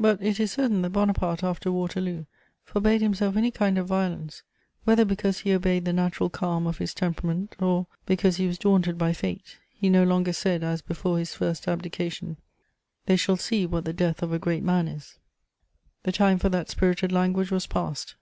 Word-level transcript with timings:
But 0.00 0.20
it 0.20 0.40
is 0.40 0.50
certain 0.50 0.82
that 0.82 0.90
Bonaparte, 0.90 1.44
after 1.44 1.70
Waterloo, 1.70 2.24
forbade 2.64 3.00
himself 3.00 3.36
any 3.36 3.52
kind 3.52 3.78
of 3.78 3.86
violence, 3.86 4.42
whether 4.82 5.04
because 5.04 5.38
he 5.38 5.52
obeyed 5.52 5.84
the 5.84 5.92
natural 5.92 6.28
calm 6.28 6.66
of 6.66 6.78
his 6.78 6.92
temperament, 6.92 7.54
or 7.60 7.86
because 8.04 8.38
he 8.38 8.48
was 8.48 8.58
daunted 8.58 8.98
by 8.98 9.12
fate; 9.12 9.58
he 9.72 9.88
no 9.88 10.02
longer 10.02 10.32
said, 10.32 10.64
as 10.64 10.82
before 10.82 11.20
his 11.20 11.36
first 11.36 11.68
abdication: 11.68 12.36
"They 13.06 13.14
shall 13.14 13.36
see 13.36 13.64
what 13.64 13.84
the 13.84 13.92
death 13.92 14.24
of 14.24 14.32
a 14.32 14.40
great 14.40 14.64
man 14.64 14.88
is." 14.88 15.18
The 16.02 16.10
time 16.10 16.40
for 16.40 16.48
that 16.48 16.68
spirited 16.68 17.12
language 17.12 17.52
was 17.52 17.68
past. 17.68 18.16